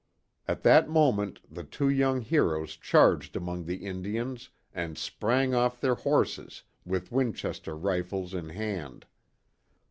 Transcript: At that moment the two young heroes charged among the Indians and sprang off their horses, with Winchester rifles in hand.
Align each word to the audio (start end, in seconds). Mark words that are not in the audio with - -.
At 0.47 0.63
that 0.63 0.89
moment 0.89 1.41
the 1.47 1.63
two 1.63 1.87
young 1.87 2.21
heroes 2.21 2.75
charged 2.75 3.35
among 3.35 3.65
the 3.65 3.85
Indians 3.85 4.49
and 4.73 4.97
sprang 4.97 5.53
off 5.53 5.79
their 5.79 5.93
horses, 5.93 6.63
with 6.83 7.11
Winchester 7.11 7.77
rifles 7.77 8.33
in 8.33 8.49
hand. 8.49 9.05